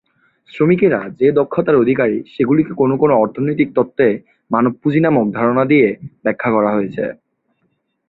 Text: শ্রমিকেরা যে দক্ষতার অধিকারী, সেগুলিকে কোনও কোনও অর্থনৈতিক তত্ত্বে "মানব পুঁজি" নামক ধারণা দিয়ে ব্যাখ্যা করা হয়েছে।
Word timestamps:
শ্রমিকেরা 0.49 0.99
যে 1.19 1.27
দক্ষতার 1.39 1.81
অধিকারী, 1.83 2.17
সেগুলিকে 2.33 2.73
কোনও 2.73 2.95
কোনও 3.01 3.15
অর্থনৈতিক 3.17 3.69
তত্ত্বে 3.75 4.07
"মানব 4.51 4.71
পুঁজি" 4.81 4.99
নামক 5.01 5.25
ধারণা 5.37 5.63
দিয়ে 5.71 5.87
ব্যাখ্যা 6.23 6.49
করা 6.55 6.71
হয়েছে। 6.73 7.03